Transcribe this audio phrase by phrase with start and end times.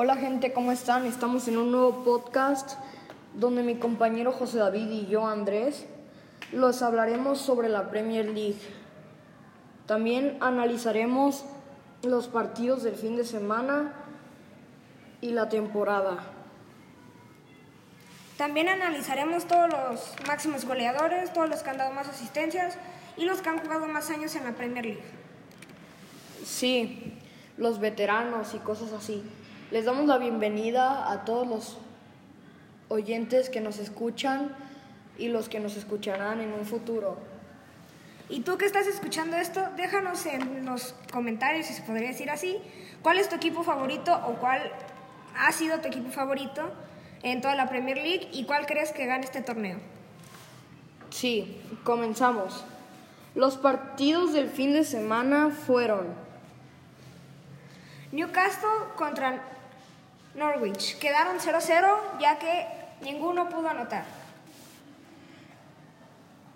[0.00, 1.06] Hola gente, ¿cómo están?
[1.06, 2.78] Estamos en un nuevo podcast
[3.34, 5.86] donde mi compañero José David y yo, Andrés,
[6.52, 8.60] los hablaremos sobre la Premier League.
[9.86, 11.44] También analizaremos
[12.04, 13.92] los partidos del fin de semana
[15.20, 16.18] y la temporada.
[18.36, 22.78] También analizaremos todos los máximos goleadores, todos los que han dado más asistencias
[23.16, 25.02] y los que han jugado más años en la Premier League.
[26.44, 27.18] Sí,
[27.56, 29.24] los veteranos y cosas así.
[29.70, 31.76] Les damos la bienvenida a todos los
[32.88, 34.56] oyentes que nos escuchan
[35.18, 37.18] y los que nos escucharán en un futuro.
[38.30, 42.56] Y tú que estás escuchando esto, déjanos en los comentarios, si se podría decir así,
[43.02, 44.72] cuál es tu equipo favorito o cuál
[45.36, 46.72] ha sido tu equipo favorito
[47.22, 49.78] en toda la Premier League y cuál crees que gane este torneo.
[51.10, 52.64] Sí, comenzamos.
[53.34, 56.06] Los partidos del fin de semana fueron
[58.12, 59.57] Newcastle contra
[60.34, 60.98] Norwich.
[60.98, 62.66] Quedaron 0-0 ya que
[63.02, 64.04] ninguno pudo anotar.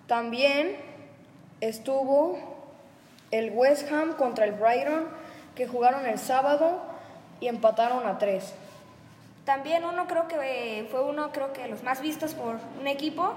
[0.07, 0.75] También
[1.61, 2.37] estuvo
[3.31, 5.07] el West Ham contra el Brighton
[5.55, 6.81] que jugaron el sábado
[7.39, 8.53] y empataron a 3.
[9.45, 13.33] También uno creo que fue uno creo que los más vistos por un equipo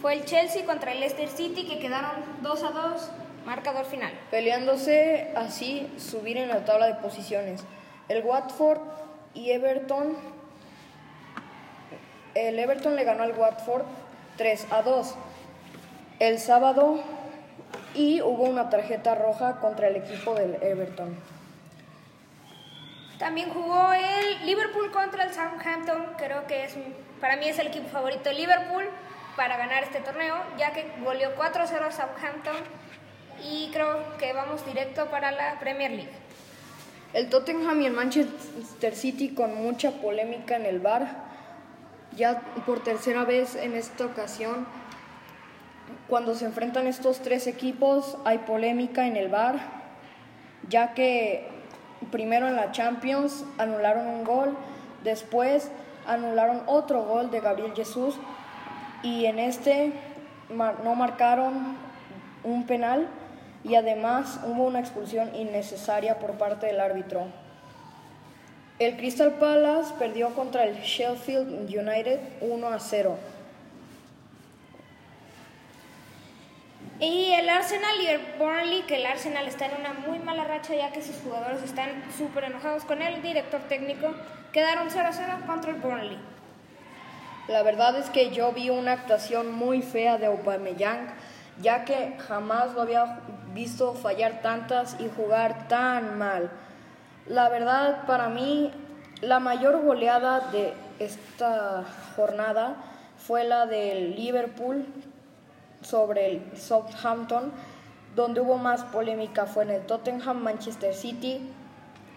[0.00, 3.10] fue el Chelsea contra el Leicester City que quedaron 2 a 2
[3.44, 4.12] marcador final.
[4.30, 7.64] Peleándose así subir en la tabla de posiciones.
[8.08, 8.80] El Watford
[9.34, 10.16] y Everton
[12.34, 13.84] el Everton le ganó al Watford
[14.36, 15.14] 3 a 2
[16.20, 17.02] el sábado
[17.94, 21.18] y hubo una tarjeta roja contra el equipo del Everton.
[23.18, 26.76] También jugó el Liverpool contra el Southampton, creo que es
[27.20, 28.84] para mí es el equipo favorito Liverpool
[29.36, 32.56] para ganar este torneo, ya que goleó 4-0 a Southampton
[33.42, 36.12] y creo que vamos directo para la Premier League.
[37.12, 41.28] El Tottenham y el Manchester City con mucha polémica en el bar.
[42.16, 44.66] Ya por tercera vez en esta ocasión,
[46.08, 49.58] cuando se enfrentan estos tres equipos, hay polémica en el bar,
[50.68, 51.48] ya que
[52.12, 54.56] primero en la Champions anularon un gol,
[55.02, 55.70] después
[56.06, 58.16] anularon otro gol de Gabriel Jesús
[59.02, 59.92] y en este
[60.48, 61.76] no marcaron
[62.44, 63.08] un penal
[63.64, 67.26] y además hubo una expulsión innecesaria por parte del árbitro.
[68.78, 73.18] El Crystal Palace perdió contra el Sheffield United 1 a 0.
[76.98, 80.74] Y el Arsenal y el Burnley, que el Arsenal está en una muy mala racha
[80.74, 84.14] ya que sus jugadores están súper enojados con el director técnico,
[84.52, 86.18] quedaron 0 a 0 contra el Burnley.
[87.48, 91.08] La verdad es que yo vi una actuación muy fea de Aubameyang,
[91.60, 93.20] ya que jamás lo había
[93.54, 96.50] visto fallar tantas y jugar tan mal.
[97.26, 98.72] La verdad, para mí,
[99.20, 101.84] la mayor goleada de esta
[102.16, 102.76] jornada
[103.18, 104.86] fue la del Liverpool
[105.82, 107.52] sobre el Southampton,
[108.14, 111.40] donde hubo más polémica fue en el Tottenham, Manchester City,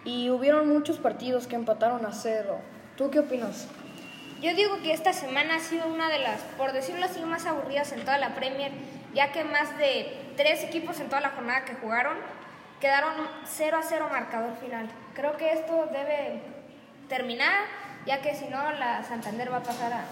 [0.04, 2.58] y hubieron muchos partidos que empataron a cero.
[2.96, 3.68] ¿Tú qué opinas?
[4.42, 7.92] Yo digo que esta semana ha sido una de las, por decirlo así, más aburridas
[7.92, 8.72] en toda la Premier,
[9.14, 12.16] ya que más de tres equipos en toda la jornada que jugaron
[12.80, 13.14] quedaron
[13.46, 14.88] 0 a 0 marcador final.
[15.14, 16.42] Creo que esto debe
[17.08, 17.64] terminar,
[18.06, 20.04] ya que si no la Santander va a pasar a...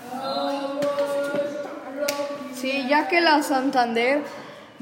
[2.54, 4.22] Sí, ya que la Santander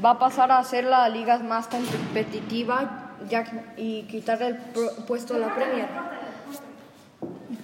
[0.05, 3.45] va a pasar a ser la liga más competitiva ya,
[3.77, 4.57] y quitarle el
[5.07, 5.89] puesto a la Premier.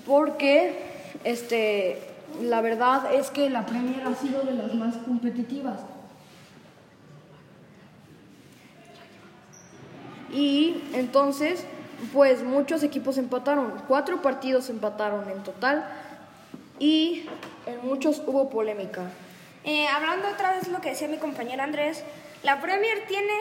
[0.07, 2.03] Porque este,
[2.43, 5.81] la verdad es que la Premier ha sido de las más competitivas.
[10.37, 11.65] Y entonces,
[12.13, 15.89] pues muchos equipos empataron, cuatro partidos empataron en total
[16.79, 17.25] y
[17.65, 19.05] en muchos hubo polémica.
[19.65, 22.05] Eh, hablando otra vez lo que decía mi compañero Andrés,
[22.43, 23.33] la Premier tiene,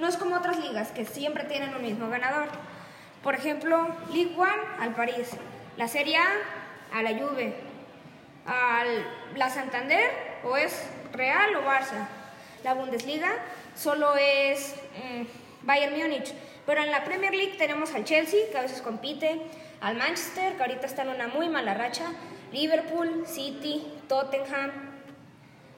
[0.00, 2.48] no es como otras ligas que siempre tienen un mismo ganador.
[3.22, 5.28] Por ejemplo, League One al París,
[5.76, 7.52] la Serie A a la Juve,
[8.46, 9.04] al
[9.36, 10.10] la Santander
[10.44, 10.82] o es
[11.12, 12.08] Real o Barça.
[12.64, 13.28] La Bundesliga
[13.76, 16.32] solo es mm, Bayern Múnich,
[16.66, 19.40] pero en la Premier League tenemos al Chelsea que a veces compite,
[19.80, 22.06] al Manchester que ahorita está en una muy mala racha,
[22.52, 24.70] Liverpool, City, Tottenham,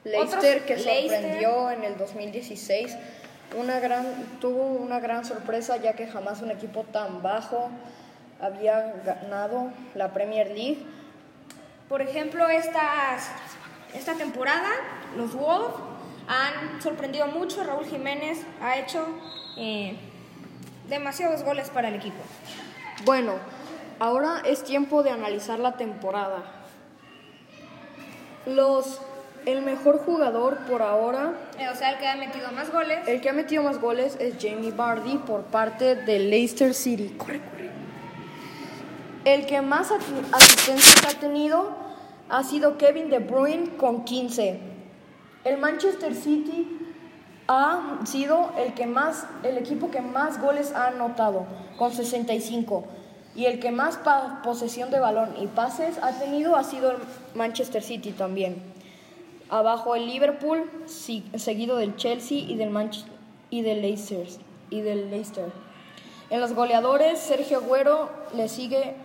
[0.03, 2.95] Leicester que sorprendió en el 2016
[3.57, 7.69] una gran, tuvo una gran sorpresa ya que jamás un equipo tan bajo
[8.41, 10.79] había ganado la Premier League.
[11.87, 13.29] Por ejemplo, estas,
[13.93, 14.69] esta temporada
[15.15, 15.75] los Wolves
[16.27, 17.63] han sorprendido mucho.
[17.63, 19.05] Raúl Jiménez ha hecho
[19.57, 19.95] eh,
[20.89, 22.17] demasiados goles para el equipo.
[23.03, 23.33] Bueno,
[23.99, 26.43] ahora es tiempo de analizar la temporada.
[28.45, 29.01] Los,
[29.45, 33.07] el mejor jugador por ahora, Eh, O sea, el que ha metido más goles.
[33.07, 37.15] el que ha metido más goles es Jamie Vardy por parte de Leicester City.
[37.17, 37.69] Corre, corre.
[39.23, 41.83] El que más asi- asistencias ha tenido
[42.29, 44.59] ha sido Kevin De Bruyne con 15.
[45.45, 46.67] El Manchester City
[47.47, 51.45] ha sido el que más el equipo que más goles ha anotado
[51.77, 52.83] con 65
[53.35, 53.99] y el que más
[54.43, 56.97] posesión de balón y pases ha tenido ha sido el
[57.35, 58.61] Manchester City también.
[59.49, 62.71] Abajo el Liverpool, seguido del Chelsea y del
[63.51, 64.27] y del Leicester
[64.71, 65.51] y del Leicester.
[66.31, 68.95] En los goleadores Sergio Agüero le sigue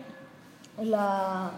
[0.83, 1.53] la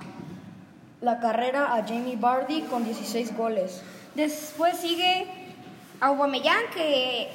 [1.02, 3.82] la carrera a Jamie Vardy con 16 goles.
[4.14, 5.26] Después sigue
[6.00, 7.30] Aubameyang, que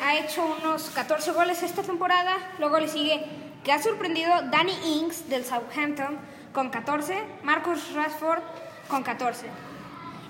[0.00, 2.36] ha hecho unos 14 goles esta temporada.
[2.58, 3.24] Luego le sigue,
[3.64, 6.18] que ha sorprendido, Danny Ings del Southampton
[6.52, 7.22] con 14.
[7.42, 8.42] Marcus Rashford
[8.88, 9.46] con 14.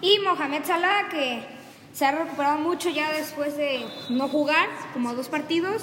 [0.00, 1.43] Y Mohamed Salah, que
[1.93, 5.82] se ha recuperado mucho ya después de no jugar, como dos partidos,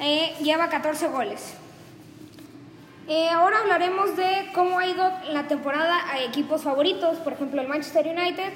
[0.00, 1.54] eh, lleva 14 goles.
[3.08, 7.68] Eh, ahora hablaremos de cómo ha ido la temporada a equipos favoritos, por ejemplo el
[7.68, 8.52] Manchester United,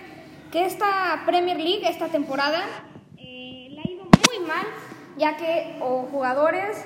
[0.51, 2.65] que esta Premier League, esta temporada,
[3.17, 4.67] eh, le ha ido muy mal,
[5.17, 6.85] ya que o jugadores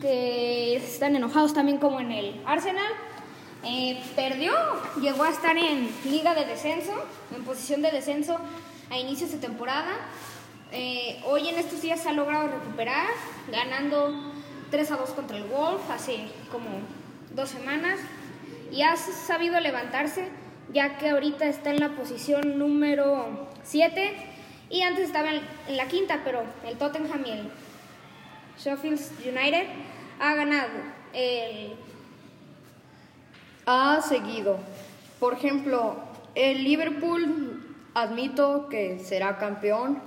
[0.00, 2.92] que están enojados también como en el Arsenal,
[3.64, 4.52] eh, perdió,
[5.00, 6.92] llegó a estar en liga de descenso,
[7.34, 8.38] en posición de descenso
[8.90, 9.92] a inicios de temporada.
[10.72, 13.08] Eh, hoy en estos días se ha logrado recuperar,
[13.50, 14.32] ganando
[14.70, 16.68] 3 a 2 contra el Wolf hace como
[17.34, 17.98] dos semanas
[18.70, 20.28] y ha sabido levantarse
[20.72, 24.12] ya que ahorita está en la posición número 7
[24.70, 27.50] y antes estaba en la quinta, pero el Tottenham y el
[28.58, 29.66] Sheffield United
[30.20, 30.70] ha ganado
[31.12, 31.76] el
[33.66, 34.58] ha seguido.
[35.20, 35.96] Por ejemplo,
[36.34, 40.00] el Liverpool admito que será campeón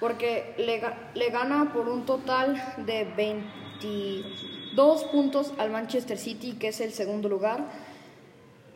[0.00, 0.82] porque le,
[1.14, 7.28] le gana por un total de 22 puntos al Manchester City, que es el segundo
[7.28, 7.64] lugar.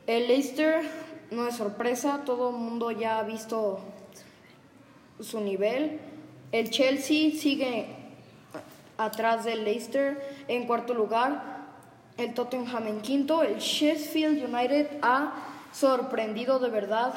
[0.06, 0.82] El Leicester
[1.32, 3.80] no es sorpresa, todo el mundo ya ha visto
[5.20, 6.00] su nivel.
[6.52, 7.86] El Chelsea sigue
[8.98, 11.62] atrás del Leicester en cuarto lugar.
[12.18, 13.42] El Tottenham en quinto.
[13.42, 15.32] El Sheffield United ha
[15.72, 17.14] sorprendido de verdad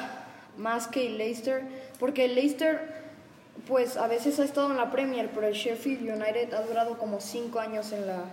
[0.56, 1.62] más que el Leicester.
[1.98, 3.04] Porque el Leicester,
[3.68, 7.20] pues a veces ha estado en la Premier, pero el Sheffield United ha durado como
[7.20, 8.24] cinco años en la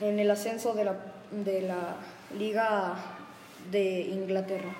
[0.00, 0.96] en el ascenso de la,
[1.30, 1.96] de la
[2.36, 2.94] Liga
[3.70, 4.74] de Inglaterra.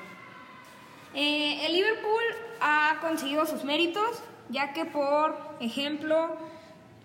[1.14, 2.22] Eh, el Liverpool
[2.60, 6.36] ha conseguido sus méritos, ya que por ejemplo,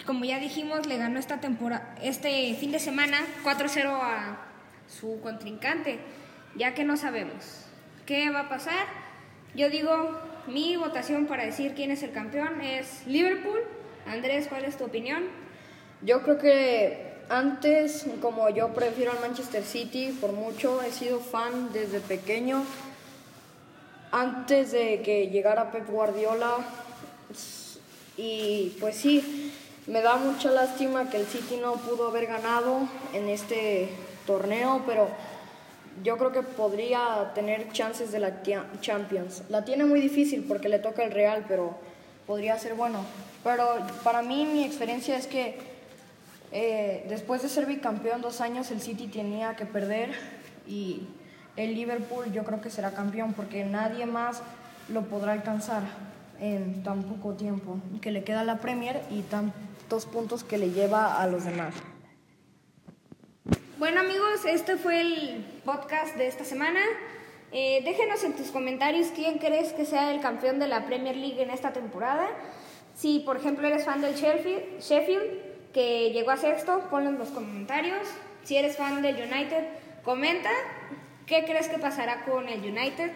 [0.05, 4.37] como ya dijimos, le ganó esta temporada, este fin de semana 4-0 a
[4.87, 5.99] su contrincante,
[6.55, 7.65] ya que no sabemos
[8.05, 8.87] qué va a pasar.
[9.53, 13.59] Yo digo, mi votación para decir quién es el campeón es Liverpool.
[14.07, 15.25] Andrés, ¿cuál es tu opinión?
[16.01, 21.71] Yo creo que antes, como yo prefiero al Manchester City por mucho, he sido fan
[21.71, 22.63] desde pequeño.
[24.11, 26.57] Antes de que llegara Pep Guardiola,
[28.17, 29.53] y pues sí,
[29.87, 32.79] me da mucha lástima que el City no pudo haber ganado
[33.13, 33.89] en este
[34.25, 35.07] torneo, pero
[36.03, 38.41] yo creo que podría tener chances de la
[38.81, 39.43] Champions.
[39.49, 41.77] La tiene muy difícil porque le toca el Real, pero
[42.27, 42.99] podría ser bueno.
[43.43, 45.68] Pero para mí mi experiencia es que
[46.51, 50.11] eh, después de ser bicampeón dos años, el City tenía que perder
[50.67, 51.07] y
[51.55, 54.41] el Liverpool yo creo que será campeón porque nadie más
[54.87, 55.83] lo podrá alcanzar
[56.39, 61.21] en tan poco tiempo que le queda la Premier y tantos puntos que le lleva
[61.21, 61.75] a los demás.
[63.77, 66.79] Bueno amigos, este fue el podcast de esta semana.
[67.51, 71.41] Eh, déjenos en tus comentarios quién crees que sea el campeón de la Premier League
[71.41, 72.27] en esta temporada.
[72.95, 78.07] Si por ejemplo eres fan del Sheffield que llegó a sexto, ponlo en los comentarios.
[78.43, 79.65] Si eres fan del United,
[80.03, 80.49] comenta
[81.25, 83.11] qué crees que pasará con el United.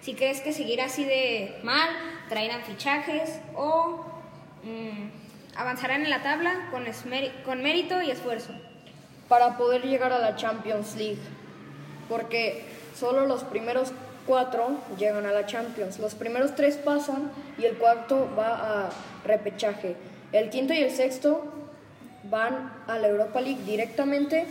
[0.00, 1.88] Si crees que seguirá así de mal,
[2.28, 4.04] traerán fichajes o
[4.62, 8.52] mm, avanzarán en la tabla con, mérito y esfuerzo.
[9.28, 11.18] para poder llegar a la Champions League,
[12.08, 12.64] porque
[12.98, 13.92] solo los primeros
[14.26, 18.90] cuatro llegan a la Champions, los primeros tres pasan y el cuarto va a
[19.24, 19.96] repechaje,
[20.32, 21.57] el quinto y el sexto
[22.30, 24.46] van a la Europa League directamente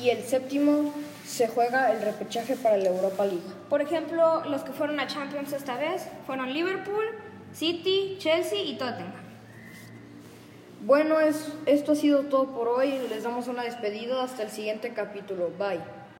[0.00, 0.92] y el séptimo
[1.26, 3.42] se juega el repechaje para la Europa League.
[3.68, 7.04] Por ejemplo, los que fueron a Champions esta vez fueron Liverpool,
[7.52, 9.22] City, Chelsea y Tottenham.
[10.84, 12.98] Bueno, es, esto ha sido todo por hoy.
[13.08, 15.50] Les damos una despedida hasta el siguiente capítulo.
[15.56, 16.01] Bye.